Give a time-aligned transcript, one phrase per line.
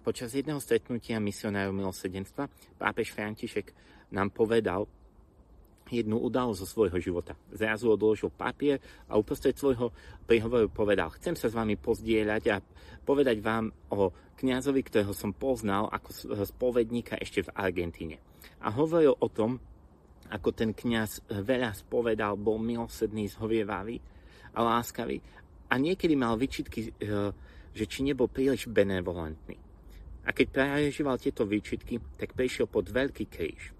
[0.00, 2.48] Počas jedného stretnutia misionárov milosedenstva
[2.80, 3.68] pápež František
[4.16, 4.88] nám povedal
[5.92, 7.36] jednu udalosť zo svojho života.
[7.52, 9.92] Zrazu odložil papier a uprostred svojho
[10.24, 12.62] príhovoru povedal, chcem sa s vami pozdieľať a
[13.04, 14.08] povedať vám o
[14.40, 16.08] kňazovi, ktorého som poznal ako
[16.48, 18.16] spovedníka ešte v Argentíne.
[18.64, 19.60] A hovoril o tom,
[20.30, 23.98] ako ten kňaz veľa spovedal, bol milosrdný, zhovievavý
[24.56, 25.20] a láskavý.
[25.68, 27.34] A niekedy mal vyčitky, eh,
[27.74, 29.69] že či nebol príliš benevolentný.
[30.24, 33.72] A keď prežíval tieto výčitky, tak prišiel pod veľký kríž.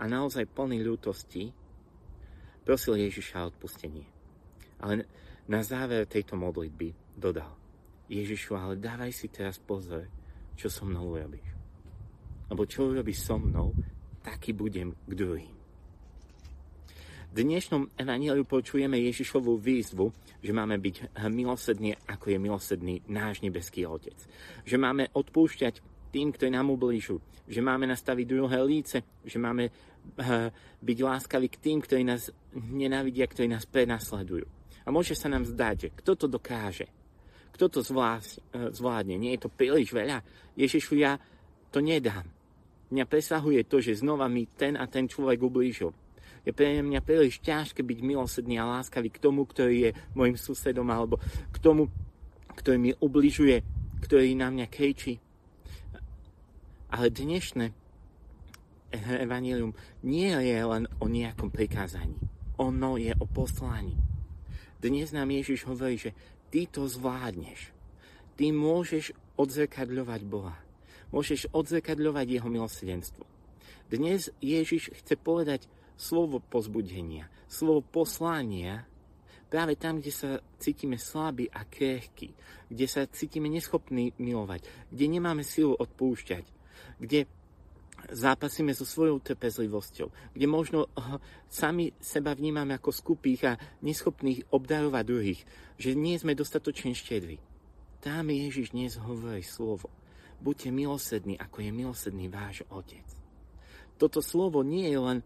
[0.00, 1.52] A naozaj plný ľútosti
[2.64, 4.06] prosil Ježiša o odpustenie.
[4.80, 5.04] Ale
[5.50, 7.52] na záver tejto modlitby dodal,
[8.08, 10.08] Ježišu, ale dávaj si teraz pozor,
[10.56, 11.48] čo so mnou urobíš.
[12.48, 13.76] Lebo čo urobíš so mnou,
[14.24, 15.57] taký budem k druhým.
[17.28, 20.08] Dnešnom evaníliu počujeme Ježišovú výzvu,
[20.40, 24.16] že máme byť milosrdní, ako je milosrdný náš nebeský Otec.
[24.64, 27.20] Že máme odpúšťať tým, ktorí nám ublížu.
[27.44, 29.04] Že máme nastaviť druhé líce.
[29.28, 29.72] Že máme eh,
[30.80, 34.48] byť láskaví k tým, ktorí nás nenávidia, ktorí nás prenasledujú.
[34.82, 36.88] A môže sa nám zdať, že kto to dokáže.
[37.52, 38.24] Kto to eh,
[38.72, 39.20] zvládne.
[39.20, 40.24] Nie je to príliš veľa.
[40.56, 41.20] Ježišu, ja
[41.68, 42.24] to nedám.
[42.88, 45.92] Mňa presahuje to, že znova mi ten a ten človek ublížil
[46.48, 50.88] je pre mňa príliš ťažké byť milosrdný a láskavý k tomu, ktorý je môjim susedom,
[50.88, 51.20] alebo
[51.52, 51.92] k tomu,
[52.56, 53.60] ktorý mi ubližuje,
[54.00, 55.20] ktorý na mňa kričí.
[56.88, 57.68] Ale dnešné
[58.96, 62.16] evanílium nie je len o nejakom prikázaní.
[62.56, 64.00] Ono je o poslaní.
[64.80, 66.16] Dnes nám Ježiš hovorí, že
[66.48, 67.76] ty to zvládneš.
[68.40, 70.56] Ty môžeš odzrkadľovať Boha.
[71.12, 73.28] Môžeš odzrkadľovať Jeho milosrdenstvo.
[73.92, 78.86] Dnes Ježiš chce povedať slovo pozbudenia, slovo poslania,
[79.50, 80.30] práve tam, kde sa
[80.62, 82.30] cítime slabí a krehkí,
[82.70, 84.62] kde sa cítime neschopní milovať,
[84.94, 86.46] kde nemáme silu odpúšťať,
[87.02, 87.26] kde
[88.14, 91.18] zápasíme so svojou trpezlivosťou, kde možno uh,
[91.50, 95.40] sami seba vnímame ako skupých a neschopných obdarovať druhých,
[95.82, 97.42] že nie sme dostatočne štedri.
[97.98, 99.90] Tam Ježiš dnes hovorí slovo.
[100.38, 103.02] Buďte milosrdní, ako je milosrdný váš Otec.
[103.98, 105.18] Toto slovo nie je len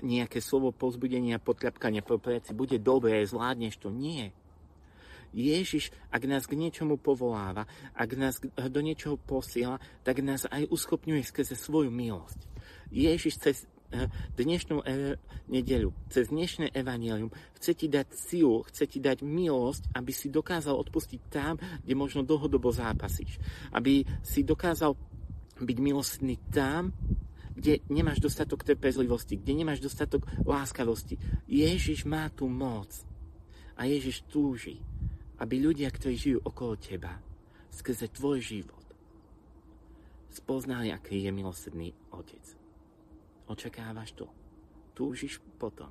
[0.00, 3.92] nejaké slovo pozbudenia, potľapkania, povedať si, bude dobré, zvládneš to.
[3.92, 4.32] Nie.
[5.32, 7.64] Ježiš, ak nás k niečomu povoláva,
[7.96, 12.36] ak nás do niečoho posiela, tak nás aj uschopňuje skrze svoju milosť.
[12.92, 13.56] Ježiš cez
[13.96, 15.16] eh, dnešnú e-
[15.48, 20.76] nedeľu, cez dnešné evanelium chce ti dať silu, chce ti dať milosť, aby si dokázal
[20.76, 23.40] odpustiť tam, kde možno dlhodobo zápasíš.
[23.72, 24.92] Aby si dokázal
[25.56, 26.92] byť milostný tam,
[27.52, 31.20] kde nemáš dostatok trpezlivosti, kde nemáš dostatok láskavosti.
[31.46, 32.88] Ježiš má tú moc.
[33.76, 34.80] A Ježiš túži,
[35.40, 37.18] aby ľudia, ktorí žijú okolo teba,
[37.72, 38.84] skrze tvoj život,
[40.28, 42.44] spoznali, aký je milosrdný Otec.
[43.48, 44.26] Očakávaš to.
[44.92, 45.88] Túžiš potom.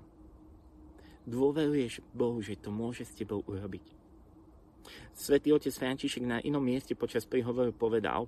[1.25, 4.01] Dôveruješ Bohu, že to môže s tebou urobiť.
[5.13, 8.25] Svetý otec František na inom mieste počas príhovoru povedal,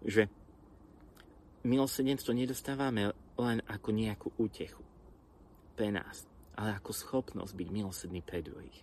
[0.00, 0.32] že
[1.66, 4.82] milosrdenstvo nedostávame len ako nejakú útechu
[5.74, 6.26] pre nás,
[6.58, 8.82] ale ako schopnosť byť milosrdný pre druhých.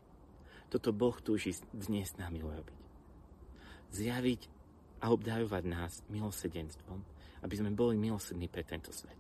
[0.72, 2.80] Toto Boh túži dnes s nami urobiť.
[3.91, 4.41] Zjaviť
[5.03, 7.00] a obdarovať nás milosrdenstvom,
[7.44, 9.19] aby sme boli milosrdní pre tento svet.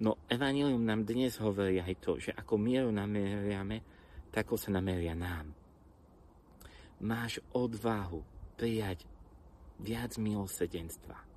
[0.00, 3.84] No Evangelium nám dnes hovorí aj to, že ako mieru nameriame,
[4.32, 5.52] tako sa nameria nám.
[7.04, 8.20] Máš odvahu
[8.56, 9.04] prijať
[9.80, 11.29] viac milosrdenstva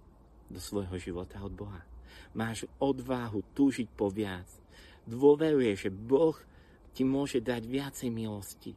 [0.50, 1.81] do svojho života od Boha.
[2.34, 4.48] Máš odvahu túžiť po viac.
[5.06, 6.36] Dôveruje, že Boh
[6.94, 8.72] ti môže dať viacej milosti,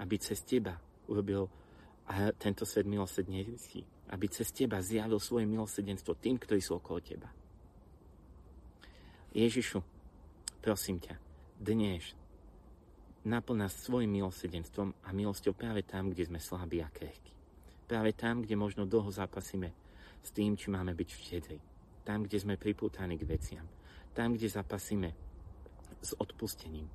[0.00, 0.76] aby cez teba
[1.08, 1.48] urobil
[2.04, 7.28] a tento svet milosrdnejší, aby cez teba zjavil svoje milosrdenstvo tým, ktorí sú okolo teba.
[9.32, 9.80] Ježišu,
[10.60, 11.16] prosím ťa,
[11.58, 12.12] dnes
[13.24, 17.32] naplná svojim milosrdenstvom a milosťou práve tam, kde sme slabí a krehkí.
[17.88, 19.72] Práve tam, kde možno dlho zápasíme
[20.24, 21.60] s tým, či máme byť štedri.
[22.04, 23.68] Tam, kde sme pripútaní k veciam.
[24.16, 25.12] Tam, kde zapasíme
[26.00, 26.88] s odpustením.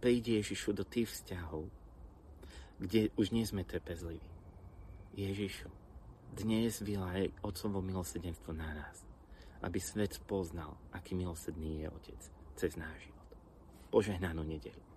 [0.00, 1.68] Príde Ježišu do tých vzťahov,
[2.80, 4.24] kde už nie sme trpezliví.
[5.12, 5.68] Ježišu,
[6.32, 9.04] dnes vylaj Otcovo milosrdenstvo na nás,
[9.60, 12.20] aby svet poznal, aký milosrdný je Otec
[12.56, 13.28] cez náš život.
[13.92, 14.91] Požehnanú nedelu.